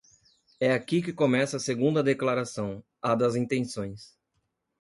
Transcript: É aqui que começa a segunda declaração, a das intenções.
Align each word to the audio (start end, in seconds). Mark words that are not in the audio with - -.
É 0.59 0.71
aqui 0.73 0.99
que 0.99 1.13
começa 1.13 1.57
a 1.57 1.59
segunda 1.59 2.01
declaração, 2.01 2.83
a 3.03 3.13
das 3.13 3.35
intenções. 3.35 4.17